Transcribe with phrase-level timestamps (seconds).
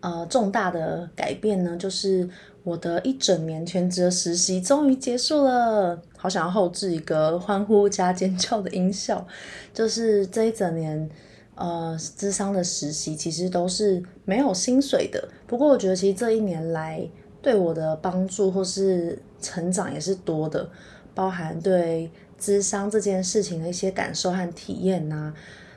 [0.00, 2.28] 呃重大的改变呢，就是
[2.62, 6.00] 我的一整年全职的实习终于结束了。
[6.16, 9.26] 好想要后置一个欢呼加尖叫的音效。
[9.72, 11.08] 就是这一整年
[11.54, 15.28] 呃咨商的实习其实都是没有薪水的。
[15.46, 17.08] 不过我觉得其实这一年来。
[17.40, 20.68] 对我的帮助或是成长也是多的，
[21.14, 25.32] 包含对咨商这件事情的一些感受和体验呐、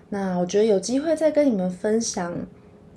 [0.09, 2.35] 那我觉得有机会再跟你们分享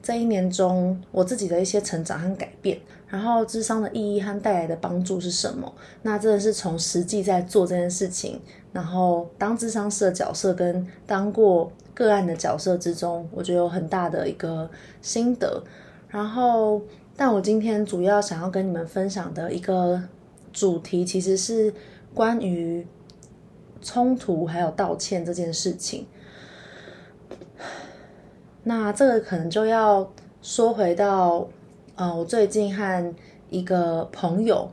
[0.05, 5.75] 这一年中我自己的一些成长和改变，然后智商的意义和带来的帮助是什么？
[6.03, 8.39] 那真的是从实际在做这件事情，
[8.73, 15.65] 然后当智商师的角色跟当过个案的角色之中，我觉得有很大的一个心得，
[16.09, 16.83] 然后。
[17.17, 20.03] 但我今天主要想要跟你们分享的一个
[20.53, 21.73] 主题，其实是
[22.13, 22.85] 关于
[23.81, 26.09] 冲突还有道歉这件事情。
[28.65, 30.11] 那这个可能就要
[30.43, 31.47] 说回到，
[31.97, 33.15] 呃，我最近和
[33.51, 34.71] 一个朋友，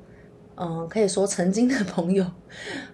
[0.55, 2.25] 嗯、可以说曾经的朋友，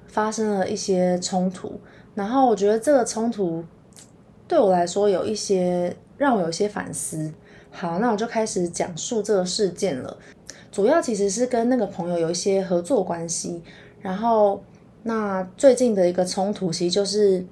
[0.08, 1.80] 发生了一些冲突。
[2.16, 3.64] 然后我觉得这个冲突
[4.48, 7.32] 对我来说有一些让我有一些反思。
[7.70, 10.18] 好，那我就开始讲述这个事件了。
[10.72, 13.62] 主要其实是跟那个朋友有一些合作关系，
[14.02, 14.64] 然后
[15.04, 17.46] 那最近的一个冲突，其实就是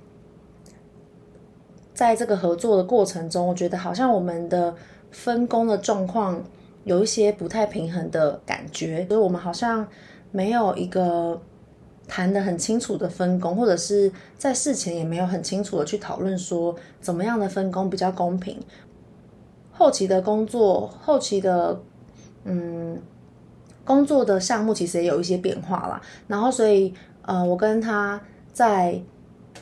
[1.95, 4.75] 在这个合作的过程中，我觉得好像我们的
[5.09, 6.43] 分工的状况
[6.83, 9.87] 有一些不太平衡的感觉，所以我们好像
[10.31, 11.41] 没有一个
[12.07, 18.59] 谈得很清楚的分工，或者是在事前也没有很清楚的去讨论说怎么样的分工比较公平。
[19.71, 21.81] 后期的工作，后期的
[22.43, 23.01] 嗯
[23.83, 26.01] 工作的项目其实也有一些变化啦。
[26.27, 28.21] 然后所以呃，我跟他
[28.53, 29.01] 在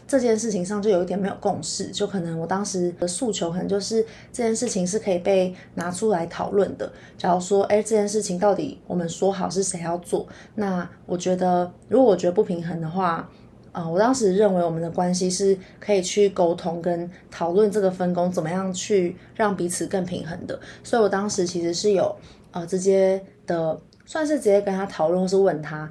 [0.08, 6.92] 这件事情上就有一点没有共识，就可能我当时的诉求可能就是这件事情是可以被拿出来讨论的。
[7.18, 13.30] 假如说，哎，这件事情到底我们说好是谁要做，那我觉得如果我觉得不平衡的话。
[13.76, 22.16] 呃，我当时认为我们的关系是可以去沟通跟讨论这个分工怎么样去让彼此更平衡的，所以我当时其实是有
[22.52, 25.90] 呃直接的算是直接跟他讨论或是问他，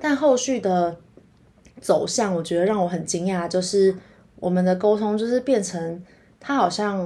[0.00, 0.96] 但后续的
[1.80, 3.94] 走向我觉得让我很惊讶，就是
[4.40, 6.02] 我们的沟通就是变成
[6.40, 6.98] 他好像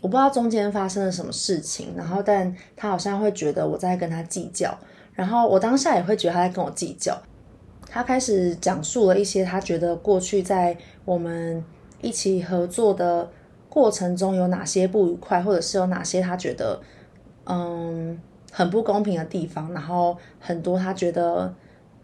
[0.00, 4.76] 我不知道中间发生了什么事情，然后但他好像会觉得我在跟他计较，
[5.12, 7.20] 然后我当下也会觉得他在跟我计较。
[7.92, 11.64] 他开始讲述了一些他觉得过去在我们
[12.00, 13.28] 一起合作的
[13.68, 16.80] 过程中有哪些不愉快，或者是有哪些他觉得
[17.46, 18.16] 嗯
[18.52, 21.52] 很不公平的地方，然后很多他觉得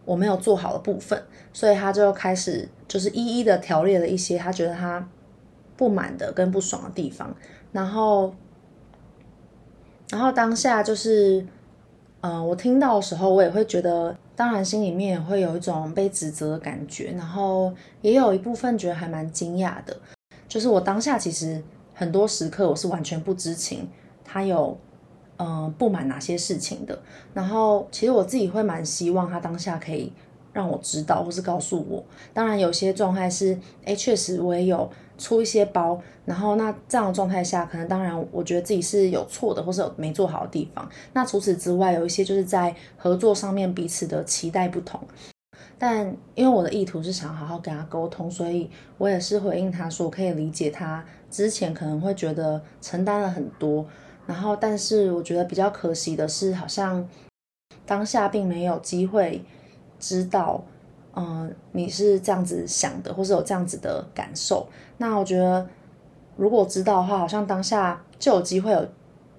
[0.06, 1.22] 我没有做好的部分，
[1.52, 5.06] 所以他就开始就是一一的条列了一些他觉得他
[5.76, 7.36] 不满的跟不爽的地方，
[7.72, 8.34] 然后
[10.08, 11.46] 然后当下就是
[12.22, 14.16] 嗯我听到的时候，我也会觉得。
[14.36, 17.72] 当然，心里面也会有一种被指责的感觉，然后
[18.02, 19.96] 也有一部分觉得还蛮惊讶的。
[20.46, 21.64] 就是我当下其实
[21.94, 23.88] 很多时刻我是完全不知情
[24.22, 24.78] 他有、
[25.36, 26.98] 呃、不满哪些事情的。
[27.34, 30.12] 然后其实我自己会蛮希望他当下可以
[30.52, 32.04] 让我知道，或是告诉我。
[32.32, 34.90] 当然有些状态是，哎，确实我也有。
[35.18, 40.86] 出一些包，然后那这样的状态下，可能当然我觉得自己是有错的，或是有没做好的地方。
[41.14, 45.00] 那除此之外，有一些就是在合作上面彼此的期待不同。
[45.78, 53.86] 但因为我的意图是想好好跟他沟通，所以我也是回应他说，可以理解他之前可能会觉得承担了很多。
[54.26, 57.08] 然后，但是我觉得比较可惜的是，好像
[57.84, 59.44] 当下并没有机会
[59.98, 60.64] 知道。
[61.18, 64.68] 嗯，你是这样子想的，或是有这样子的感受，
[64.98, 65.66] 那我觉得
[66.36, 68.86] 如果知道的话，好像当下就有机会有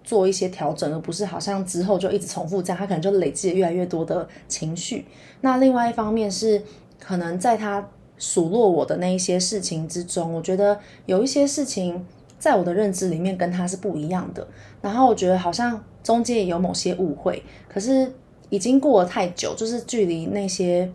[0.04, 5.06] 做一些调整，而不是好像之后就一直重复这样，他可能就累积了越来越多的情绪。
[5.42, 6.64] 那另外一方面是，
[7.00, 12.04] 可能在他数落我的那一些事情之中，我觉得有一些事情
[12.40, 14.48] 在我的认知里面跟他是不一样的，
[14.82, 18.12] 然后我觉得好像中间也有某些误会，可是
[18.50, 20.92] 已经过了太久，就是距离那些。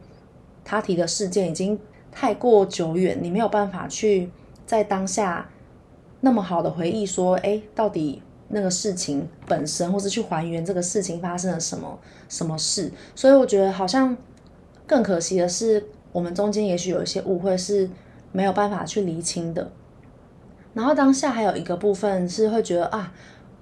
[0.65, 1.77] 他提的事件已经
[2.13, 4.31] 太过久远，你没有办法去
[4.65, 5.51] 在当下
[6.21, 11.99] 那么好的回忆说，哎，到底那个事情本身，或是去还原这个事情发生了什么
[12.29, 12.93] 什么事。
[13.17, 14.17] 所以我觉得好像
[14.87, 17.91] 更可惜的是，我们中间也许有一些误会是
[18.31, 19.73] 没有办法去厘清的。
[20.75, 23.13] 然后当下还有一个部分是会觉得啊，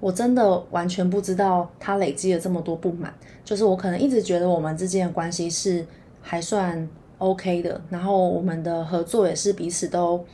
[0.01, 3.15] 我真的完全不知道他累积了这么多不满，
[3.45, 5.87] 就是我可能一直觉得我们之间的关系是
[6.21, 6.89] 还算
[7.19, 10.25] OK 的，然后我们的合作也是彼此都。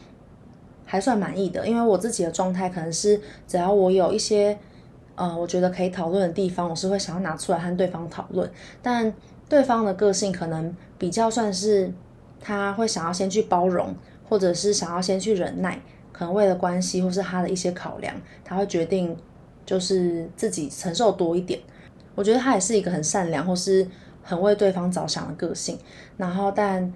[0.89, 4.57] 还算满意的，因为我自己的状态可能是，只要我有一些，
[5.17, 8.49] 呃，我觉得可以讨论的地方，我是会想要拿出来和对方讨论。
[8.81, 9.13] 但
[9.49, 11.93] 对方的个性可能比较算是，
[12.39, 13.97] 他会想要先去包容，
[14.29, 15.77] 或者是想要先去忍耐，
[16.13, 18.15] 可能为了关系或是他的一些考量，
[18.45, 19.17] 他会决定
[19.67, 21.61] 就是自己承受多一点。
[22.15, 23.87] 我觉得他也是一个很善良或是
[24.23, 25.79] 很为对方着想的个性，
[26.17, 26.91] 然后但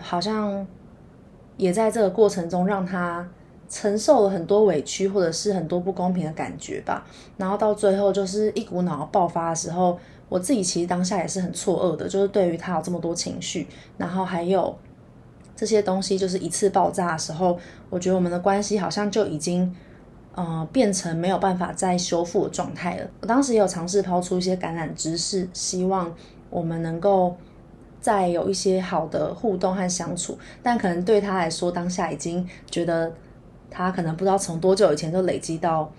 [0.00, 0.66] 好像。
[1.58, 3.26] 也在这个过程中让他
[3.66, 7.02] 承受了很多委屈，或者是很多不公平的感觉吧。
[7.38, 9.98] 然后到最后就是一股脑爆发的时候，
[10.28, 13.66] 我自己其实当下也是很错愕的，就是对于他有这么多情绪，
[13.96, 14.76] 然后还有
[15.56, 17.58] 这些东西就是一次爆炸的时候，
[17.88, 19.74] 我觉得我们的关系好像就已经
[20.36, 23.10] 呃变成没有办法再修复的状态了。
[23.20, 26.14] 我当时也有尝试抛出一些橄榄枝，是希望
[26.48, 27.36] 我们能够。
[27.98, 33.12] 再有一些好的互动和相处，但可能对他来说，当下已经觉得
[33.68, 35.90] 他可能不知道从多久以前就累积到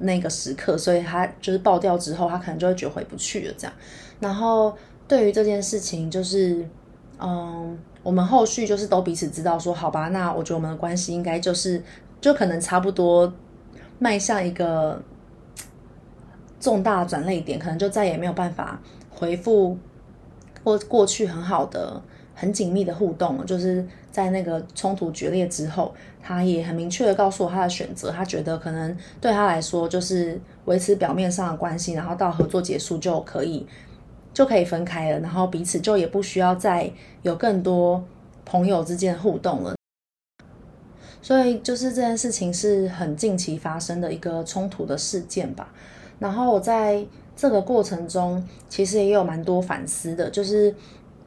[0.00, 3.74] 那个时刻，所以他就是爆掉之后，他可能就会觉得回不去了这样。
[4.20, 4.76] 然后
[5.08, 6.68] 对于这件事情，就是
[7.18, 11.82] 嗯，我们后续就是都彼此知道说，好吧，那我觉得我们的关系应该就是
[12.20, 13.32] 就可能差不多
[14.04, 15.00] 迈向一个
[16.60, 18.78] 重大转捩点，可能就再也没有办法
[19.08, 19.78] 回复。
[20.62, 22.02] 或过去很好的、
[22.34, 28.10] 很紧密的互动了，就是在那个冲突决裂之后，他也很明确的告诉我他的选择。
[28.10, 33.66] 他觉得可能对他来说，就是维持表面上的关系，然后到合作结束就可以
[34.34, 36.90] 就可以分开了，然后彼此就也不需要再
[37.22, 38.02] 有更多
[38.44, 39.74] 朋友之间的互动了。
[41.24, 45.72] 所以，就是这件事情是很近期发生的一个冲突的事件吧。
[46.20, 47.04] 然后我在。
[47.36, 50.72] 这个过程中，其实也有蛮多反思的，就是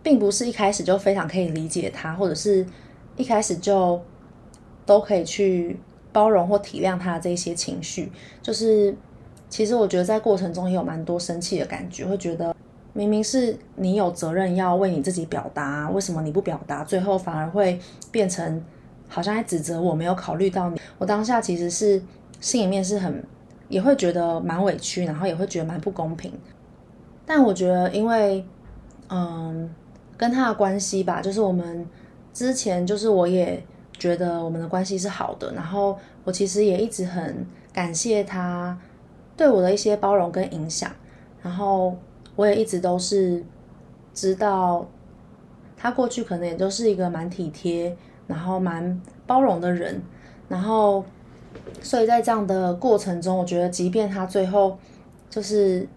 [0.01, 2.65] 并不是一开始就非常可以理解他，或者是
[3.17, 4.01] 一开始就
[4.85, 5.77] 都可以去
[6.13, 8.09] 包容或体谅他的这些情绪。
[8.41, 8.95] 就是
[9.49, 12.55] 其实我觉得在过程中也有蛮多生气的感觉，会觉得
[12.93, 16.85] 明明是你有责任要为你自己表达，为什么你不表达？
[16.85, 17.77] 最后反而会
[18.11, 18.63] 变成
[19.07, 20.79] 好像在指责我没有考虑到你。
[20.97, 22.01] 我当下其实是
[22.39, 23.23] 心里面是很。
[23.69, 26.31] 也会觉得蛮委屈，然后也会觉得蛮不公平。
[27.25, 28.41] 但我觉得，因为
[29.09, 29.69] 嗯，
[30.15, 31.85] 跟他的关系吧，就是我们
[32.33, 33.61] 之前就是我也
[33.99, 38.79] 觉得我们的关系是好的，然后我其实也一直很感谢他
[39.35, 40.89] 对我的一些包容跟影响，
[41.41, 41.93] 然后
[42.37, 43.43] 我也一直都是
[44.13, 44.87] 知道
[45.75, 47.97] 他过去可能也就是一个蛮体贴，
[48.27, 50.01] 然后蛮包容的人，
[50.47, 51.03] 然后。
[51.81, 54.77] 所以在这样的过程中，我觉得，即便他最后
[55.29, 55.87] 就是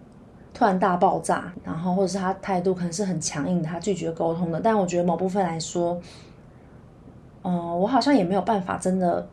[0.53, 5.99] 突然大爆炸，然后或者是他态度可能是很强硬，他拒绝沟通的，但我觉得某部分来说，
[7.43, 9.25] 嗯、我好像也没有办法真的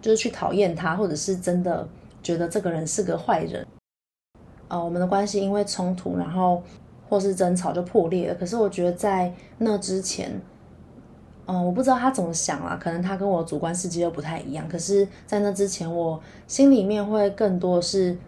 [0.00, 1.88] 就是去讨厌他，或者是真的
[2.22, 3.66] 觉得这个人是个坏人。
[4.68, 6.62] 呃，我们的关系因为冲突，然后
[7.08, 8.34] 或是争吵就破裂了。
[8.34, 10.38] 可是我觉得在那之前。
[11.48, 14.68] 嗯，我不知道他怎么想啊，可能他跟我主观世界又不太一样。
[14.68, 18.18] 可是，在那之前，我心里面会更多是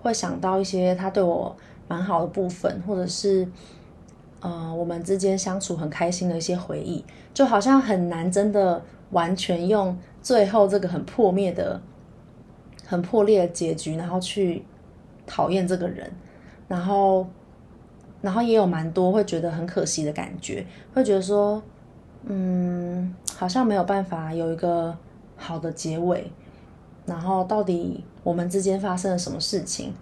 [0.00, 1.54] 会想到一些他对我
[1.88, 3.46] 蛮好的部分，或者是
[4.40, 11.78] 呃，我们之间相处很开心的一些回忆，就好像很难真的完全用最后这个很破灭的、
[12.86, 14.64] 很破裂的结局，然后去
[15.26, 16.10] 讨厌这个人，
[16.66, 17.26] 然后，
[18.22, 20.64] 然后也有蛮多会觉得很可惜的感觉，
[20.94, 21.62] 会觉得说。
[22.24, 24.96] 嗯，好像没有办法有一个
[25.36, 26.30] 好的结尾。
[27.06, 29.94] 然后，到底我们之间发生了什么事情？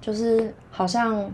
[0.00, 1.30] 就是好像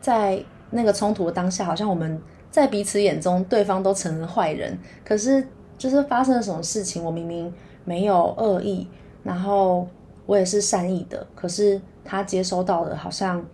[0.00, 2.18] 在那个冲突的当下，好像我们
[2.50, 4.78] 在彼此眼中，对方都成了坏人。
[5.04, 7.52] 可是，就是发生了什么事情，我明明
[7.84, 8.88] 没有恶意，
[9.22, 9.86] 然后
[10.24, 13.44] 我也是善意的，可是他接收到的，好像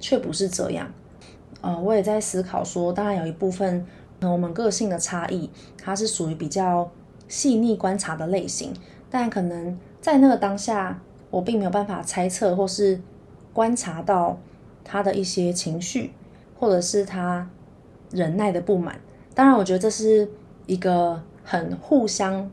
[0.00, 0.90] 却不是这样。
[1.60, 3.86] 呃，我也在思考说，当然有一部分。
[4.30, 6.90] 我们个性的差异，它是属于比较
[7.28, 8.72] 细腻观察的类型，
[9.10, 13.00] 但可能在那个当下，我并没有办法猜测或是
[13.52, 14.38] 观察到
[14.84, 16.12] 他的一些情绪，
[16.58, 17.48] 或者是他
[18.10, 19.00] 忍耐的不满。
[19.34, 20.28] 当然，我觉得这是
[20.66, 22.50] 一个很互相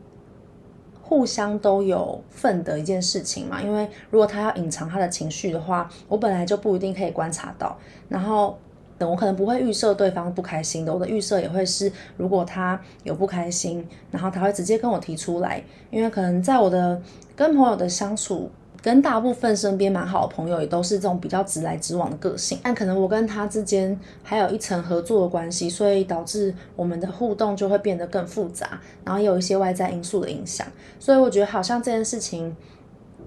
[1.02, 3.62] 互相都有份的一件事情嘛。
[3.62, 7.78] 因为如果他要隐藏他的情绪的话，我本来就不一定可以观察到。
[8.08, 8.58] 然后。
[8.96, 17.00] 等我可能不会预设对方不开心的，我的预设也会是，如果他有不开心，然后他会直接跟我提出来，因为可能在我的
[17.34, 18.48] 跟朋友的相处，
[18.80, 30.64] 跟大部分身边蛮好的朋友也都是这种比较直来直往的个性，但可能我跟他之间还有一层合作的关系，所以导致我们的互动就会变得更复杂，然后有一些外在因素的影响，
[31.00, 32.54] 所以我觉得好像这件事情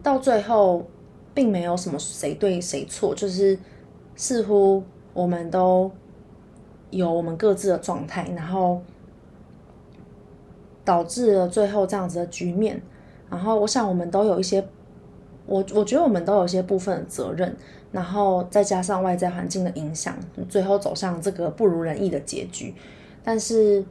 [0.02, 0.88] 到最后
[1.34, 3.60] 并没有什么谁对谁错，就是
[4.16, 4.82] 似乎。
[5.18, 5.90] 我们都
[6.92, 8.80] 有我们各自的状态，然后
[10.86, 12.80] 导致了最后这样子的局面。
[13.28, 14.64] 然后我想，我们都有一些，
[15.48, 17.58] 我我觉得我们都有一些部分的责任，
[17.92, 20.16] 然后再加上外在环境的影响，
[20.48, 22.76] 最后走向这个不如人意的结局。
[23.24, 23.84] 但是，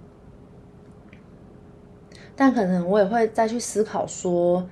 [2.37, 4.65] 但可能我也会再去思考说，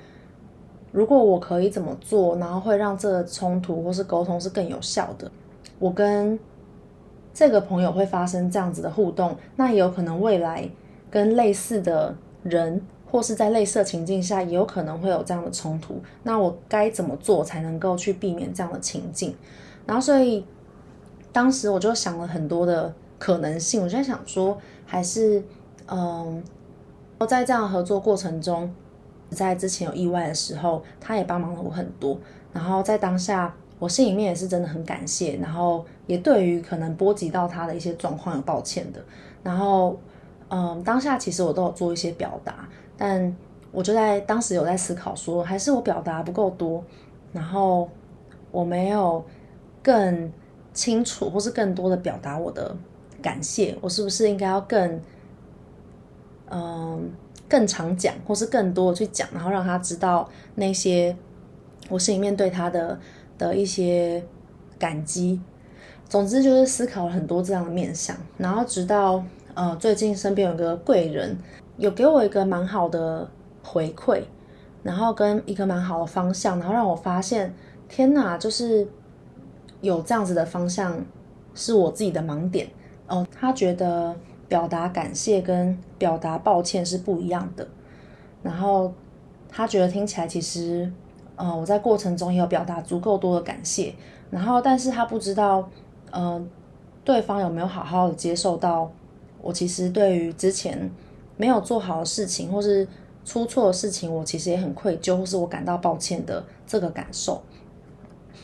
[0.93, 5.29] 如果我可以怎么做，然后会让这个冲突或是沟通是更有效的。
[5.79, 6.39] 我跟
[7.33, 10.71] 这个朋友会发生这样子的互动，那也有可能未来
[11.11, 12.15] 跟类似的
[12.45, 16.01] 人，或是在类似的情境下，也有可能会有这样的冲突。
[16.23, 19.35] 那我该怎么做才能够去避免这样的情境？
[19.85, 20.47] 然后，所以
[21.33, 23.83] 当时我就想了很多的可能性。
[23.83, 25.43] 我就在想说，还是
[25.89, 26.43] 嗯，
[27.19, 28.73] 我在这样合作过程中，
[29.31, 32.17] 在之前有意外的时候，他也帮忙了我很多。
[32.53, 33.53] 然后在当下。
[33.81, 39.05] 我心里面也是真的很感谢，然后也对于可能波及到他的一些状况有抱歉的。
[39.43, 39.99] 然后，
[40.49, 43.37] 嗯，当下其实我都有做一些表达，但
[43.73, 46.83] 我就在当时有在思考说，还是我表达不够多，
[47.33, 47.91] 然后
[48.51, 49.23] 我没有
[49.83, 50.33] 更
[50.73, 52.75] 清楚或是更多的表达我的
[53.21, 55.01] 感谢，我是不是应该要更，
[56.49, 57.11] 嗯，
[57.49, 61.15] 更常讲，或是更多的去讲，然后让他知道那些
[61.91, 62.99] 我心里面对他的。
[63.37, 64.23] 的一些
[64.79, 65.41] 感激，
[66.09, 69.25] 总之就是思考了很多这样的面向，然后直到
[69.55, 71.37] 呃最近身边有个贵人，
[71.77, 73.29] 有给我一个蛮好的
[73.63, 74.23] 回馈，
[74.83, 77.55] 然后跟一个蛮好的方向，然后让我发现，
[77.89, 78.87] 天哪，就是
[79.81, 81.05] 有这样子的方向
[81.55, 82.69] 是我自己的盲点
[83.09, 83.27] 哦。
[83.33, 84.15] 他觉得
[84.49, 87.67] 表达感谢跟表达抱歉是不一样的，
[88.43, 88.93] 然后
[89.49, 90.93] 他觉得听起来其实。
[91.37, 93.95] 呃，我在过程中也有表达足够多的感谢，
[94.31, 95.69] 然后，但是他不知道，
[96.11, 96.41] 呃，
[97.05, 98.91] 对方有没有好好的接受到
[99.43, 100.91] 我其实对于之前
[101.37, 102.87] 没有做好的事情，或是
[103.25, 107.43] 出错的事情，我其实也很愧疚，或是我感到抱歉的这个感受。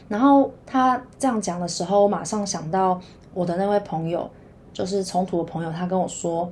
[0.08, 3.00] 然后他这样讲的时候，我马上想到
[3.34, 4.28] 我的那位朋友，
[4.72, 6.50] 就是冲突的朋友，他跟我说。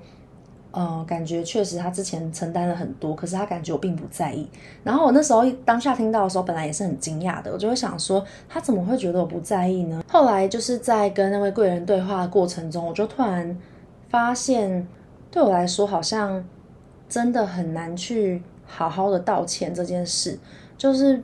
[0.78, 4.48] 呃，感觉确实他之前承担了很多，可是他感觉我并不在意。
[4.84, 10.04] 然后我那时候当下听到的时候，本来也是很惊讶的，我就会想说，他怎么会觉得我不在意呢？
[10.08, 13.58] 后来就是在跟那位贵人对话的过程中，我就突然
[14.08, 14.86] 发现，
[15.32, 16.44] 对我来说好像
[17.08, 20.38] 真的很难去好好的道歉这件事。
[20.76, 21.20] 就是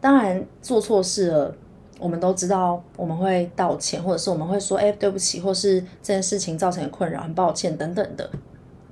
[0.00, 1.54] 当然做错事了，
[1.98, 8.30] 我们都知道我们会道歉，或者是我们会说，哎，对不起，或是这件事情造成的困扰，很抱歉等等的。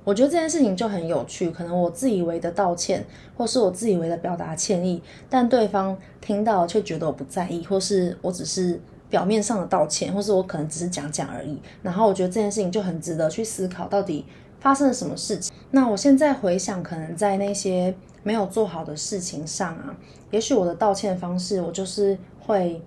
[0.07, 11.59] 我觉得这件事情就很有趣，可能我自以为的道歉，或是我自以为的表达歉意，但对方听到却觉得我不在意，或是我只是表面上的道歉，或是我可能只是讲讲而已。
[11.81, 14.23] 然后我觉得这件事情就很值得去思考，到底
[14.61, 15.53] 发生了什么事情。
[15.71, 19.93] 那我现在回想，可能在那些没有做好的事情上啊，
[20.31, 22.81] 也许我的道歉方式，我就是会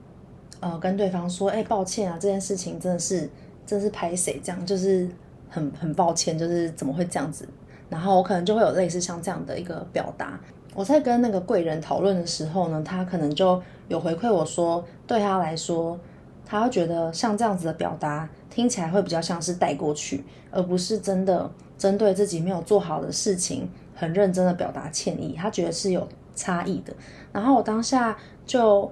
[0.60, 3.28] 呃跟对方说，哎，抱歉啊，这件事情真的是
[3.66, 5.06] 真是拍谁这样，就是。
[5.50, 7.46] 很很抱歉，就是怎么会这样子？
[7.90, 10.40] 然后我可能就会有类似像这样的一个表达。
[10.74, 15.98] 我在跟那个贵人讨论的时候呢，他可能就有回馈我说，对他来说，
[16.46, 25.34] 他会觉得像这样子的表达听起来会比较像是带过去，而不是真的针对自己没有做好的事情很认真的表达歉意。
[25.36, 26.94] 他觉得是有差异的。
[27.32, 28.16] 然后我当下
[28.46, 28.88] 就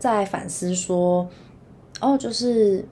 [0.00, 1.28] 在反思说，
[2.00, 2.84] 哦，就是。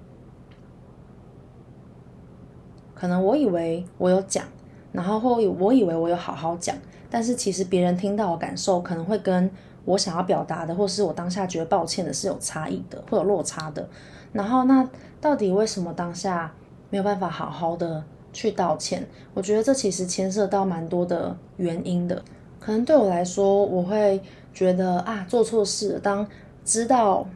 [3.00, 4.44] 可能我以为我有讲，
[4.92, 6.76] 然后或我以为我有好好讲，
[7.08, 9.50] 但是其实别人听到的感受可能会跟
[9.86, 13.88] 我想要表达的，或是我当下觉得抱歉的是有差异的，会有落差的。
[14.34, 14.86] 然后那
[15.18, 16.52] 到底为什么当下
[16.90, 18.04] 没有办法好好的
[18.34, 19.08] 去道歉？
[19.32, 22.22] 我觉得这其实牵涉到蛮多的原因的。
[22.58, 24.20] 可能对我来说，我会
[24.52, 26.28] 觉得啊，做错事，当
[26.66, 27.26] 知道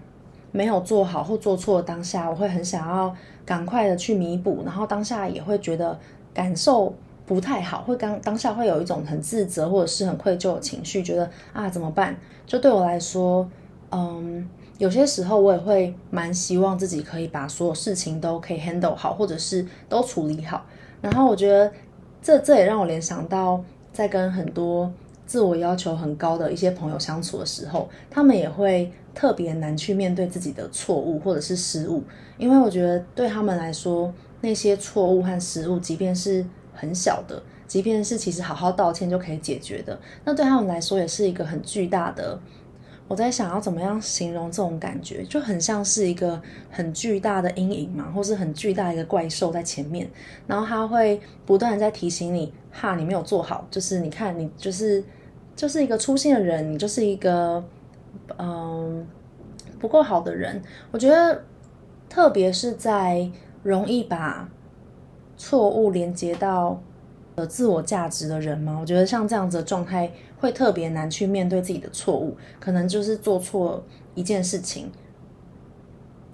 [0.52, 3.16] 没有做好或做错当下，我会很想要。
[3.44, 5.98] 赶快的去弥补，然后当下也会觉得
[6.32, 6.94] 感受
[7.26, 12.16] 不太好，会刚当下会有一种很自责或者是很愧疚的情绪，觉得啊怎么办？
[12.46, 13.48] 就对我来说，
[13.90, 14.48] 嗯，
[14.78, 20.64] 有些时候我也会蛮希望自己可以把所有事情都可以 handle 好，或者是都处理好。
[21.00, 21.72] 然后我觉得
[22.22, 24.90] 这这也让我联想到，在跟很多
[25.26, 32.02] 自我要求很高的一些朋友相处的时候，他们也会特别难去面对自己的错误或者是失误，
[32.36, 42.38] 因为我觉得对他们来说，那些错误和失误，即便是很小的，即便是其实好好道歉就可以解决的，那对他们来说也是一个很巨大的。
[43.06, 46.40] 我在想要怎么样形容这种感觉，就很像是一个
[46.70, 50.10] 很巨大的阴影嘛，或是很巨大一个怪兽在前面，
[50.46, 55.02] 然后他会不断在提醒你，哈，你没有做好，就是你看你就是
[55.54, 57.64] 就是一个粗心的人，你就是一个
[58.36, 59.06] 嗯
[59.78, 60.60] 不够好的人。
[60.90, 61.44] 我觉得，
[62.08, 63.30] 特别是在
[63.62, 64.48] 容易把
[65.36, 66.82] 错误连接到
[67.36, 74.90] 呃自我价值的人嘛，我觉得像这样子的状态会特别难去面对自己的错误，可能就是做错一件事情，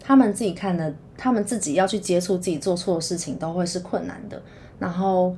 [0.03, 4.41] 他们自己看的，他们自己要去接触自己做错的事情都会是困难的，
[4.79, 5.37] 然后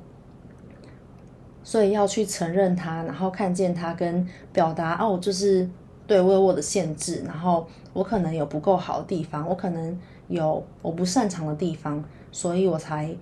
[1.64, 5.68] 所以要去承认它，然后看见它跟表达哦，就是
[6.06, 13.14] 对我有我的限制，然后我可能有不够好的地方，我可能有我不擅长的地方，所以我才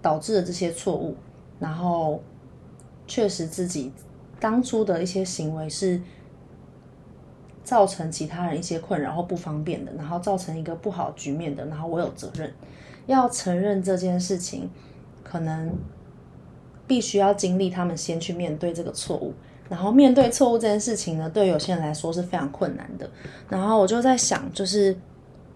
[0.00, 1.16] 导致了这些错误。
[1.58, 2.22] 然后，
[3.06, 3.90] 确实自己
[4.38, 6.00] 当初的一些行为是
[7.64, 12.54] 造成其他人一些困扰或不方便的，然后造成一个不好局面的，然后我有责任
[13.06, 14.70] 要承认这件事情，
[15.24, 15.72] 可能
[16.88, 19.32] 必须要经历他们先去面对这个错误，
[19.68, 23.08] 然后面对错误这件事情呢，对有些人来说是非常困难的。
[23.48, 24.96] 然后我就在想，就是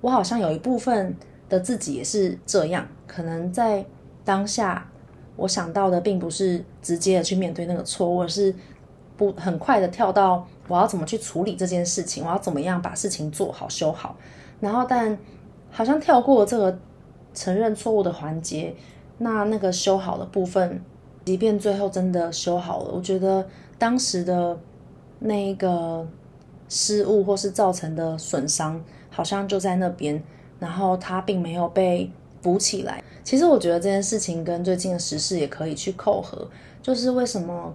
[0.00, 1.16] 我好像有一部分
[1.48, 3.84] 的自己也是这样，可能在
[4.24, 4.86] 当下。
[5.34, 8.54] 我想到的并不是直接的去面对那个错误，而是
[9.16, 14.14] 不很快的跳到我要怎么去处理这件事情，我要怎么样把事情做好修好。
[14.60, 15.18] 然后，但
[15.70, 16.78] 好像跳过这个
[17.32, 18.74] 承认错误的环节，
[19.18, 20.84] 那那个修好的部分，
[21.24, 23.46] 即便最后真的修好了，我觉得
[23.78, 24.58] 当时的
[25.20, 26.06] 那一个
[26.68, 30.22] 失误或是造成的损伤，好像就在那边，
[30.58, 33.02] 然后它并没有被补起来。
[33.22, 36.48] 其实我觉得这件事情跟最近的时事也可以去扣合，
[36.82, 37.72] 就是为什么，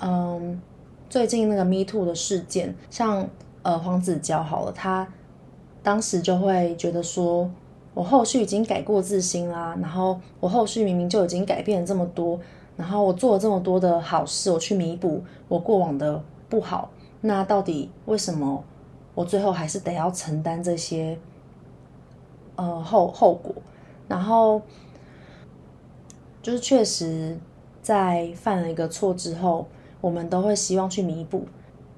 [0.00, 0.60] 嗯，
[1.08, 3.26] 最近那个 Me Too 的事件，像
[3.62, 5.08] 呃黄子佼好了，他
[5.82, 7.50] 当时就会觉得说，
[7.94, 12.38] 我后续已经改过自新啦，然后我后续明明就已经改变了这么多，
[12.76, 18.64] 然后我做了这么多的好事，我去弥补我过往的不好，那到底为什么
[19.14, 21.18] 我最后还是得要承担这些
[22.56, 23.54] 呃后后果？
[24.08, 24.62] 然后。
[26.42, 27.38] 就是确实，
[27.82, 29.64] 在犯了一个错之后，
[30.00, 31.46] 我们都会希望去弥补。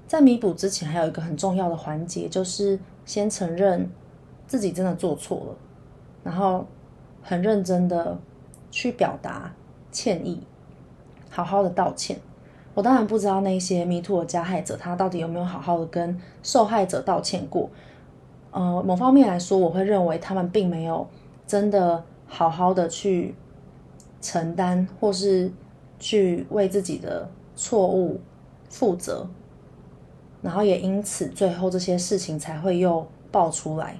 [0.07, 3.91] 在弥补之前，还有一个很重要的环节，就是先承认
[4.47, 5.57] 自己真的做错了，
[6.23, 6.67] 然后
[7.23, 8.19] 很认真的
[8.71, 9.51] 去表达
[9.91, 10.43] 歉意，
[11.35, 12.19] 好好的道歉。
[12.75, 17.69] 我当然不知道那些迷途的加害者，他到底有没有好好的跟受害者道歉过。
[18.53, 21.07] 呃，某方面来说，我会认为他们并没有
[21.47, 23.35] 真的好好的去。
[24.27, 25.53] 承担或是
[25.99, 28.19] 去为自己的错误
[28.71, 29.29] 负责，
[30.41, 33.99] 然后也因此最后这些事情才会又爆出来。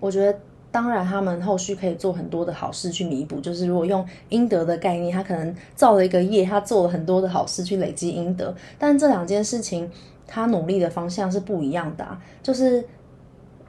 [0.00, 0.38] 我觉得，
[0.70, 8.54] 当然他们后续可以做很多的好事去弥补，就是如果用应得的概念，他可能造了一个业，他做了很多的好事去累积应得。
[8.78, 9.90] 但这两件事情，
[10.26, 12.20] 他努力的方向是不一样的啊。
[12.42, 12.84] 就是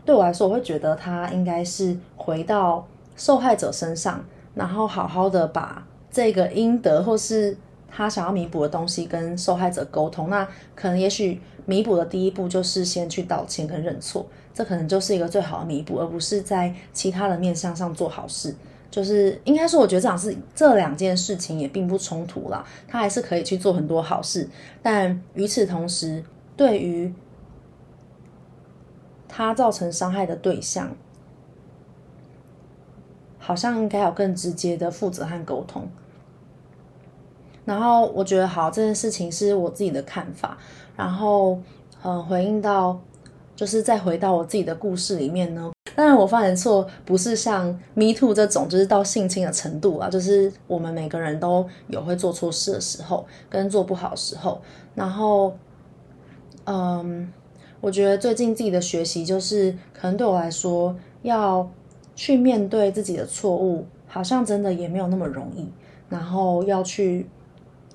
[0.05, 4.23] 对我来说，我会觉得他应该是回到受害者身上。
[4.53, 7.55] 然后好好的把这个应得或是
[7.89, 18.55] 他想要弥补的东西跟受害者沟通，那可能也许弥补的第一步就是先去道歉跟认错，这可能就是一个最好的弥补，而不是在其他的面向上做好事。
[18.89, 24.49] 就是应该说，我觉得这样是这两件事情也并不冲突啦，他还是可以去做很多好事，
[24.81, 26.23] 但与此同时，
[26.57, 27.13] 对于
[29.27, 30.95] 他造成伤害的对象。
[33.43, 35.89] 好像应该有更直接的负责和沟通，
[37.65, 40.59] 然后我觉得好，这件事情是我自己的看法，
[41.01, 41.59] 然后
[42.03, 42.99] 嗯，回应到
[43.55, 54.61] 就是再回到我自己的故事里面呢，当然我犯的错不是像 Me Too 这种，就是到性侵的程度啊，就是我们每个人都有会做错事的时候，跟做不好的时候，
[54.93, 55.57] 然后
[56.65, 57.31] 嗯，
[57.79, 61.69] 我觉得最近自己的学习就是，可能对我来说要。
[62.13, 65.67] 去面对自己的错误，好像真的也没有那么容易。
[66.09, 67.27] 然后要去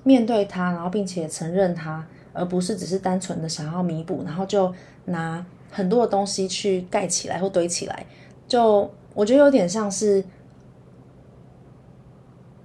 [0.03, 2.05] 面对它，然后并且承认它，
[2.37, 4.71] 而不是只是单纯的想要弥补，然后就
[5.05, 8.05] 拿很多的东西去盖起来或堆起来。
[8.47, 10.23] 就我觉得有点像是，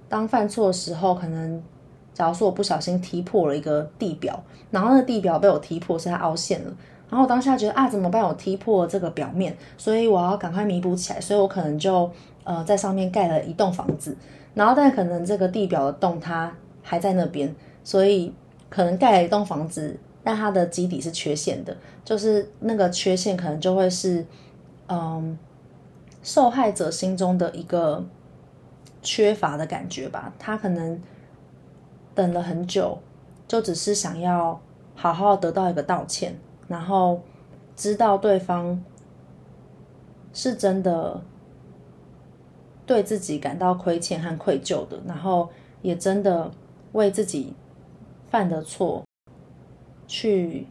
[0.07, 1.61] 当犯错的时候，可能
[2.13, 6.73] 假如说我不小心踢破了一个地表，然后那个地表被我踢破，是它凹陷了。
[7.09, 8.23] 然后我当下觉得啊，怎么办？
[8.23, 11.21] 我踢破了这个表面，所以我要赶快弥补起来。
[11.21, 12.09] 所以我可能就
[12.43, 14.15] 呃在上面盖了一栋房子。
[14.55, 18.33] 然后但可能这个地表的洞它还在那边，所以
[18.73, 21.77] 可能盖了一栋房子，但它的基底是缺陷的。
[22.03, 24.25] 就是那个缺陷可能就会是
[24.87, 25.37] 嗯
[26.23, 28.03] 受害者心中的一个
[29.03, 30.33] 缺乏的感觉吧。
[30.39, 30.99] 他可能
[32.15, 32.97] 等了很久，
[33.47, 34.59] 就只是想要
[34.95, 36.35] 好好得到一个道歉。
[36.67, 37.21] 然后
[37.75, 38.83] 知道对方
[40.33, 41.21] 是真的
[42.87, 45.47] 对自己感到亏欠和愧疚的，然后
[45.83, 46.49] 也真的
[46.93, 47.53] 为自己
[48.33, 49.03] 犯的错
[50.07, 50.65] 去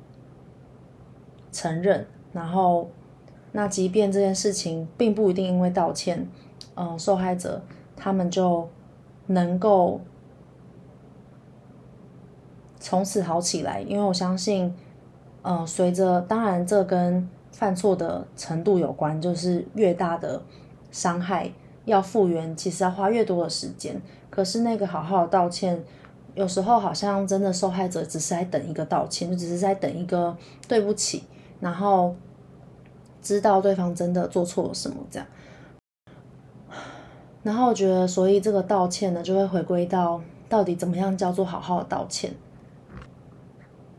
[1.52, 2.04] 承认。
[2.32, 2.90] 然后，
[3.52, 6.26] 那即便这件事情并不一定因为道歉，
[6.74, 7.62] 嗯，受害者
[7.94, 8.68] 他们就
[9.26, 10.00] 能够
[12.80, 14.74] 从此好起来，因为我相信。
[15.44, 20.40] 呃，随着当然，这跟犯错的程度有关，就是越大的
[20.92, 21.50] 伤害
[21.84, 24.00] 要复原，其实要花越多的时间。
[24.30, 25.82] 可是那个好好道歉，
[26.34, 31.24] 有时候好像真的受害者只是在等一个道歉，就只是在等一个对不起，
[31.60, 32.14] 然后
[33.22, 35.28] 知道对方真的做错了什么这样。
[37.42, 42.32] 然后我觉得，所以这个道歉呢，就会回归到到底怎么样叫做好好的道歉。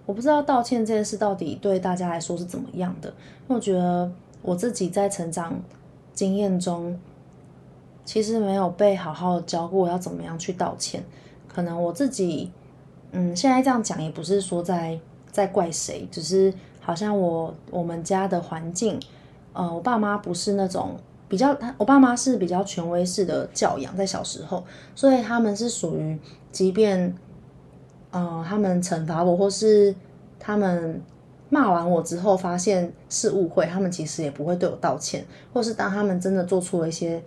[0.05, 5.53] 我不知道道歉这件事到底对大家来说是怎么样的，因为我觉得我自己在成长
[6.13, 6.99] 经验中，
[8.03, 11.03] 其实没有被好好的教过要怎么样去道歉。
[11.53, 12.51] 可能我自己，
[13.11, 14.99] 嗯，现在这样讲也不是说在
[15.31, 18.99] 在怪谁，只是好像我我们家的环境，
[19.53, 20.95] 呃，我爸妈不是那种
[21.27, 24.63] 比较，他我爸妈是比较权威式的教养，在小时候，
[24.95, 26.19] 所以他们是属于
[26.51, 27.15] 即便。
[28.15, 29.95] 呃，他们惩罚我，或是
[30.37, 31.01] 他们
[31.49, 37.19] 骂完我之后，发现是误会，他们其实也不会对我道歉，或是当他们真的做出了一些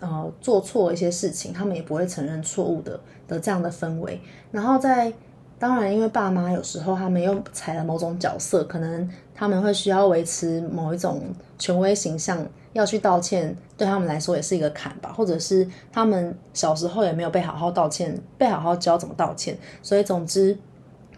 [0.00, 4.20] 呃做错一些事情，他们也不会承认错误的的这样的氛围。
[4.50, 5.12] 然后在
[5.58, 11.22] 当然，因为爸妈有时候他们又踩了某种角色，可能他们会需要维持某一种
[11.58, 12.44] 权威形象。
[12.72, 20.56] 要去道歉，对他们来说也是一个坎吧，或者是他们小时候也没有被好好道歉，被好好教怎么道歉，所以总之，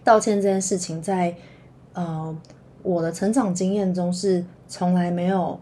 [0.02, 1.36] 道歉这件事情在
[1.92, 2.34] 呃
[2.82, 5.60] 我的成长经验中是从来没有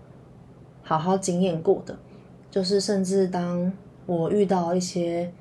[0.84, 1.98] 好好经验过的，
[2.50, 3.72] 就是甚至当
[4.06, 5.32] 我遇到一些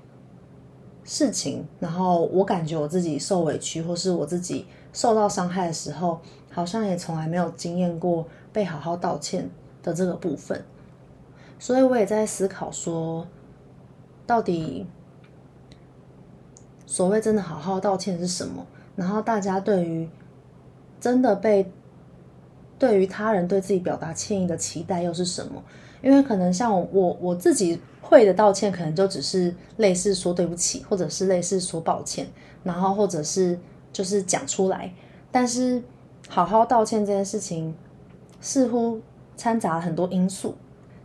[1.03, 6.19] 事情，然后我感觉我自己受委屈，或是我自己受到伤害的时候，
[6.51, 9.49] 好像也从来没有经验过被好好道歉
[9.81, 10.63] 的这个部分，
[11.57, 13.25] 所以我也在思考说，
[14.27, 14.85] 到底
[16.85, 18.65] 所谓真的好好道歉是什么？
[18.95, 20.07] 然后大家对于
[20.99, 21.71] 真的被
[22.77, 25.63] 对于他人对自己表达歉意的期待又是什么？
[26.01, 32.27] 因为可能像我我，自己会的道歉，可能就只是类似说对不起，或者是类似说抱歉，
[32.63, 33.59] 然后或者是
[33.91, 34.93] 就是讲出来。
[35.31, 35.81] 但是
[36.27, 37.73] 好好道歉这件事情，
[38.39, 38.99] 似乎。
[39.39, 40.53] 掺杂了很多因素，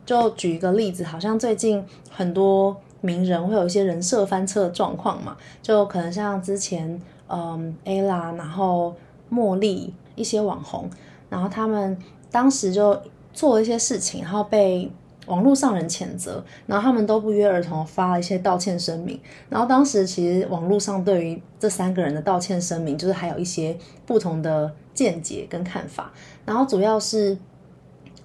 [0.04, 8.92] 就举一个例子，好像最近很多名人会有一些人设翻车的状况嘛，就可能像之前嗯 Ella，然后
[9.30, 10.90] 茉莉一些网红，
[11.30, 11.96] 然后他们
[12.32, 13.00] 当时就
[13.34, 14.90] 做了一些事情，然后被
[15.26, 19.20] 网络上人谴责，然后他们都不约而同发了一些道歉声明，
[19.50, 26.10] 然后当时其实网络上对于这三个人的道歉声明，就是还有一些不同的见解跟看法，
[26.46, 27.36] 然后主要是。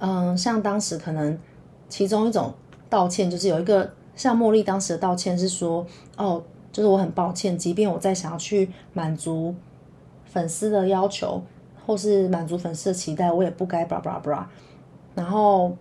[0.01, 1.37] 嗯，像当时可能
[1.89, 2.53] 其中一种
[2.89, 6.41] 道歉，就是有一个像茉莉当时的道歉是说，哦，
[6.71, 9.53] 就是我很抱歉，即便我在想要去满足
[10.23, 11.43] 粉丝的要求，
[11.85, 14.45] 或是满足粉丝的期待，我也不该，blah blah blah。
[15.19, 15.75] 然后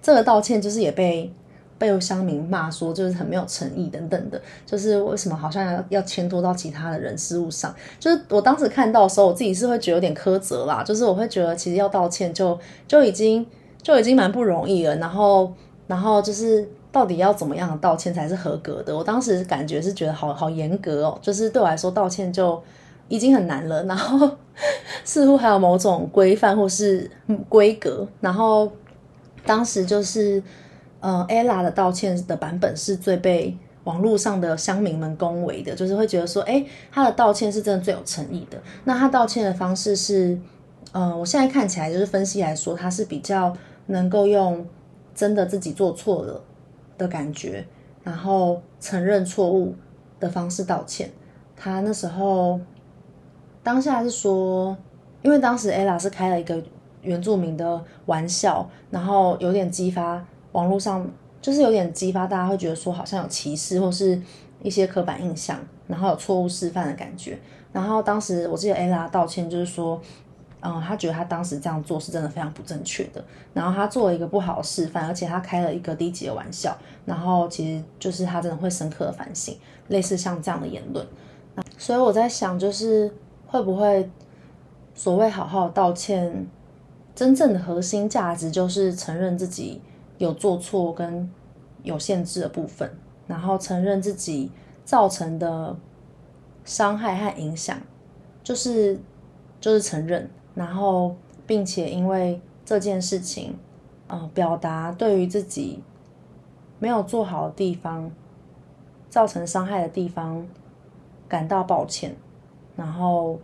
[0.00, 1.30] 这个道歉就是也被
[1.76, 7.74] 被乡民骂说，就是很没有诚意等等的，就是为什么好像要要牵拖到其他的人事物上？
[7.98, 13.44] 就是我当时看到的时候，我自己是会觉得有点苛责啦，就是我会觉得其实要道歉就就已经。
[13.84, 15.52] 就已经蛮不容易了，然后，
[15.86, 18.96] 然后就是到底要怎么样的道歉才是合格的？
[18.96, 22.58] 我当时感觉是觉得好好严格哦，就是对我来说道歉就
[23.08, 24.38] 已经很难了，然后
[25.04, 27.10] 似乎还有某种规范或是
[27.50, 28.72] 规格，然后
[29.46, 30.42] 当时就是，
[31.00, 38.58] 呃，Ella 的道歉的版本是最被网络上的乡民们恭维的，就是会觉得说，哎，他的道歉是真的最有诚意的。
[38.84, 40.38] 那他道歉的方式是，
[40.92, 43.54] 呃，我现在看起来就是分析来说，他是比较
[43.86, 44.66] 能够用
[45.14, 46.42] 真的自己做错了
[46.96, 47.66] 的感觉，
[48.02, 49.74] 然后承认错误
[50.18, 51.10] 的方式道歉。
[51.54, 52.58] 他那时候
[53.62, 54.74] 当下是说，
[55.20, 56.62] 因为当时 Ella 是开了一个
[57.04, 61.06] 原住民的玩笑，然后有点激发网络上。
[61.40, 64.18] 就是有点激发大家会觉得说好像有歧视或是
[64.62, 67.38] 一些刻板印象，然后有错误示范的感觉。
[67.70, 70.00] 然后当时我记得 Ella 道歉，就是说，
[70.60, 73.22] 嗯，他觉得他当时这样做是真的非常不正确的。
[73.52, 76.74] 然后他做了一个不好的示范，而且他开了一个低级的玩笑。
[77.04, 79.54] 然后其实就是他真的会深刻的反省，
[79.88, 81.06] 类似像这样的言论。
[81.76, 83.12] 所以我在想，就是
[83.46, 84.08] 会不会
[84.94, 86.46] 所谓好好道歉，
[87.14, 89.80] 真正的核心价值就是承认自己。
[90.18, 91.28] 有做错跟
[91.82, 92.88] 有限制的部分，
[93.26, 94.48] 然后承认自己
[94.84, 95.76] 造成的
[96.64, 97.76] 伤害和影响，
[98.44, 98.96] 就是
[99.60, 101.16] 就是承认，然后
[101.48, 103.56] 并且因为这件事情，
[104.06, 105.82] 呃，表达对于自己
[106.78, 108.08] 没有做好的地方，
[109.10, 110.46] 造成伤害的地方
[111.28, 112.14] 感到抱歉，
[112.76, 113.40] 然后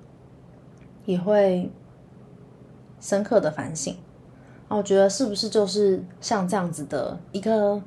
[1.05, 1.69] 也会
[3.01, 3.97] 深刻的反省。
[4.69, 7.83] 啊我觉得是不是就是像这样子的一个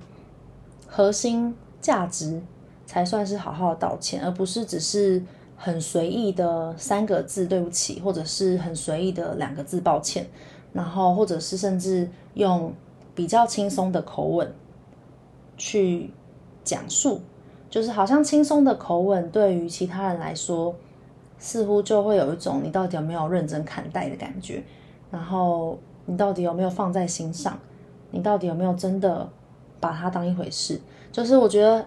[0.88, 2.42] 核心价值，
[2.86, 5.24] 才算是好好道歉，而不是只是
[5.56, 10.28] 很随意的三个字对不起，或者是很随意的两个字抱歉，
[10.74, 12.74] 然后或者是甚至用
[13.16, 14.54] 比较轻松的口吻
[15.56, 16.12] 去
[16.64, 17.22] 讲述，
[17.70, 20.76] 就是好像轻松的口吻对于其他人来说，
[21.40, 24.64] 似乎就会有一种你到底有没有认真看待的感觉，
[25.14, 25.78] 然后。
[26.06, 27.58] 你到底有没有放在心上？
[28.12, 29.26] 你到底有没有真的
[29.80, 30.78] 把它当一回事？
[31.14, 31.86] 就是我觉得，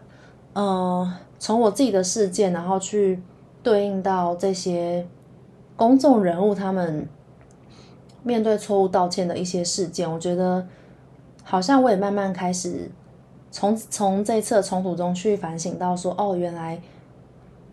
[0.54, 3.22] 呃，从我自己的事件，然后去
[3.62, 5.06] 对应到这些
[5.76, 7.06] 公众人物他们
[8.22, 10.66] 面对错误道歉的一些事件，我觉得
[11.44, 12.90] 好像我也慢慢开始
[13.50, 16.80] 从从这次的冲突中去反省到说，哦，原来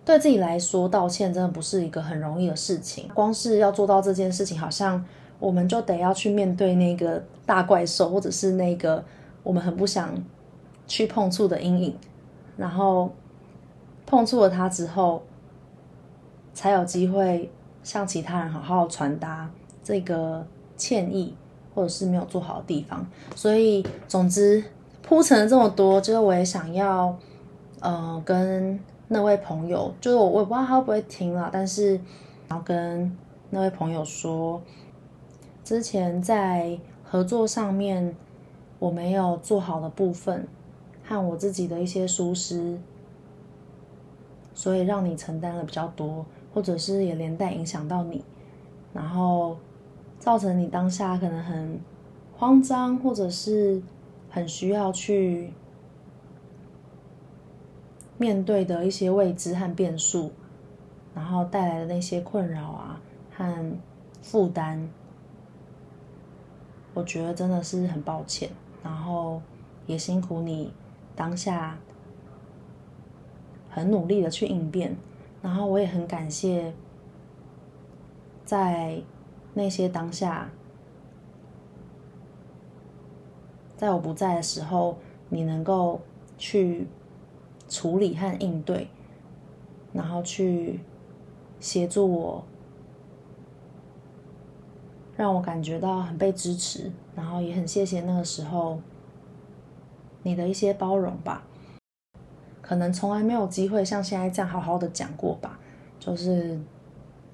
[0.03, 5.05] 对自己来说道歉真的不是一个很容易的事情，光是要做到这件事情，好像。
[5.43, 9.03] 我们就得要去面对那个大怪兽，或者是那个
[9.43, 10.09] 我们很不想
[10.87, 11.97] 去碰触的阴影，
[12.55, 13.11] 然后
[14.05, 15.21] 碰触了它之后，
[16.53, 17.51] 才有机会
[17.83, 19.51] 向其他人好好传达
[19.83, 21.35] 这个歉意，
[21.75, 23.05] 或者是没有做好的地方。
[23.35, 24.63] 所以，总之
[25.01, 27.13] 铺陈了这么多，就是我也想要，
[27.81, 28.79] 呃，跟
[29.09, 31.99] 那位朋友，就是我我也不知道他会不会听了，但是
[32.47, 33.13] 然后跟
[33.49, 34.61] 那位朋友说。
[35.63, 38.15] 之前在合作上面，
[38.79, 40.45] 我没有做好的部分，
[41.05, 42.77] 和我自己的一些疏失，
[44.53, 48.25] 所以让你承担了比较多，或者是也连带影响到你，
[48.93, 49.55] 然后
[50.19, 51.79] 造成你当下可能很
[52.35, 53.81] 慌张，或者是
[54.29, 55.53] 很需要去
[58.17, 60.31] 面对的一些未知和变数，
[61.15, 62.99] 然后带来的那些困扰啊
[63.33, 63.77] 和
[64.21, 64.89] 负担。
[66.93, 68.49] 我觉得真的是很抱歉，
[68.83, 69.41] 然后
[69.87, 70.71] 也辛苦你
[71.15, 71.77] 当下
[73.69, 74.95] 很努力的去应变，
[75.41, 76.73] 然后我也很感谢
[78.45, 79.01] 在
[79.55, 80.51] 那些当下，
[83.75, 84.97] 在我不在的时候，
[85.29, 85.99] 你能够
[86.37, 86.87] 去
[87.67, 88.87] 处理和应对，
[89.91, 90.79] 然后去
[91.59, 92.43] 协助我。
[95.15, 98.79] 让我感觉到很被支持，然后也很谢谢那个时候
[100.23, 101.43] 你的一些包容吧。
[102.61, 105.59] 可能从来没有机会像现在这样好好的讲过吧。
[105.99, 106.59] 就是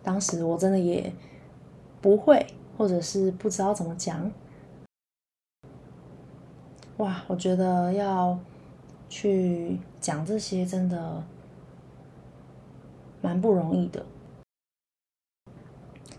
[0.03, 1.13] 当时我真的也
[2.01, 2.45] 不会，
[2.77, 4.31] 或者是不知道怎么讲。
[6.97, 8.37] 哇，我觉得要
[9.07, 11.23] 去讲这些真的
[13.21, 14.05] 蛮不容易的。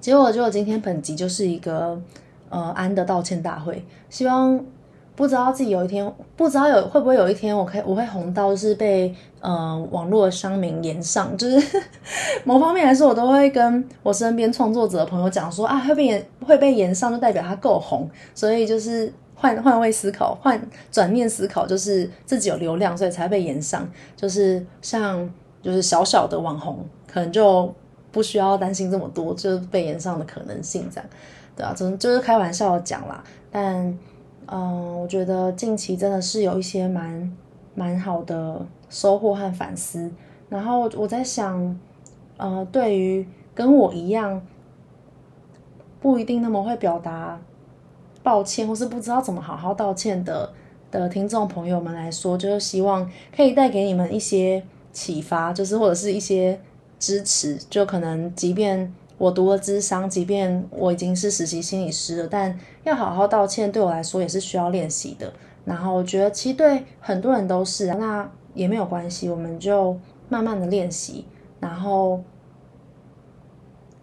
[0.01, 2.01] 结果，结果今天本集就是一个
[2.49, 3.85] 呃安的道歉大会。
[4.09, 4.59] 希望
[5.15, 11.37] 不知道自己有一天，不知道有会不会有一天，我可以我会红到是被呃网络的乡民炎上。
[11.37, 11.81] 就是
[12.45, 18.09] 某方面来说，我都会跟我身边创作者朋友讲说啊，会被会被炎上，就代表他够红。
[18.35, 20.59] 所以就是换换位思考，换
[20.91, 23.87] 转念思考，就是自己有流量，所以才被炎上。
[24.17, 25.29] 就是像
[25.63, 27.71] 就是小小的网红，可能就。
[28.12, 31.11] 不需要担心这么多，就是被炎上的可能性这样，
[31.57, 33.23] 对啊，真就是开玩笑讲啦。
[33.51, 33.87] 但，
[34.46, 37.37] 嗯、呃，我觉得近期真的是有一些蛮
[37.75, 40.11] 蛮好的收获和反思。
[40.49, 41.79] 然后我在想，
[42.37, 44.40] 呃，对于跟我一样
[46.01, 47.40] 不一定那么会表达
[48.23, 50.53] 抱歉，或是不知道怎么好好道歉的
[50.90, 54.61] 的听众朋友们来说，就是希望可以带给你们一些
[54.92, 56.59] 启发，就是或者是一些
[57.01, 57.57] 支持。
[57.69, 65.33] 就可能即便我读了智商，即便我已经是实习心理师了，但要好好道歉，对我来说也是需要练习的。
[65.65, 69.99] 然后我觉得，其实对很多人都是，那也没有关系，我们就。
[70.33, 71.27] 慢慢的练习，
[71.59, 72.23] 然后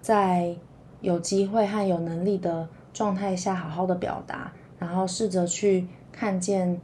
[0.02, 0.54] 在
[1.00, 6.82] 有机会和有能力的状态下，好好的表达，然后试着去看见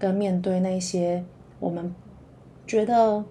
[0.00, 1.24] 跟面对那些
[1.60, 1.94] 我们
[2.66, 3.24] 觉得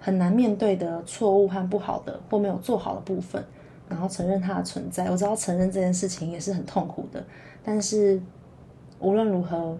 [0.00, 3.44] 很难面对的错误和不好的或没有做好的部分，
[3.88, 5.10] 然后承认它的存在。
[5.10, 7.22] 我知道承认这件事情也是很痛苦的，
[7.62, 8.20] 但是
[8.98, 9.76] 无论如何，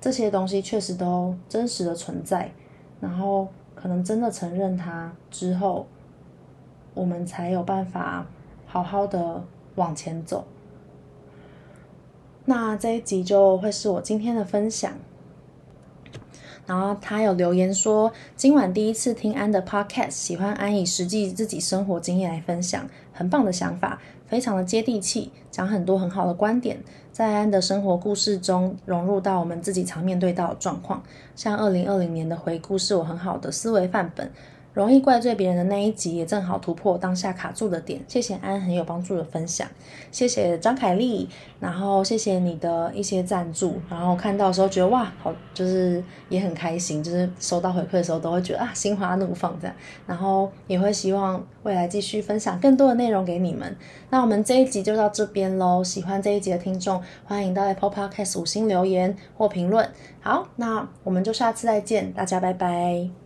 [0.00, 2.52] 这些东西确实都真实的存在。
[3.00, 5.86] 然后，可能真的承认它之后，
[6.94, 8.26] 我们才有办法
[8.66, 9.42] 好好的
[9.74, 10.46] 往前走。
[12.46, 14.92] 那这一集就会是我今天的分享。
[16.66, 26.76] 然后他有留言说，今晚第一次听安的 Podcast，喜欢安以实际自己生活经验来分享，很棒的想法，非常的接地气，讲很多很好的观点，
[27.12, 31.02] 在安的生活故事中融入到我们自己常面对到的状况，
[31.34, 34.30] 像二零二零年的回顾是我很好的思维范本。
[34.76, 37.98] 容易怪罪别人的那一集也正好突破当下卡住的点。
[38.06, 39.66] 谢谢安很有帮助的分享，
[40.12, 41.26] 谢谢张凯丽，
[41.58, 49.74] 然后谢谢你的一些赞助，然后看到的时候觉得哇，好，就是也很开心，就是收到回馈的时候都会觉得啊，心花怒放这样，
[50.06, 53.74] 然后也会希望未来继续分享更多的内容给你们。
[54.10, 59.88] 那我们这一集就到这边喽，喜欢这一集的听众欢迎到 Apple Podcast 五星留言或评论。
[60.20, 63.25] 好，那我们就下次再见，大家拜拜。